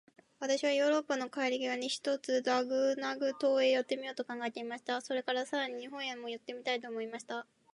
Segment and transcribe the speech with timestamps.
[0.39, 4.99] 私はヨーロッパへの帰り途に、ひとつラグナグ島へ寄ってみようと考えていました。
[4.99, 7.45] それから、さらに日本へも寄ってみたいと思いました。